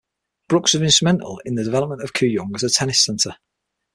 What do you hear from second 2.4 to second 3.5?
as a tennis centre.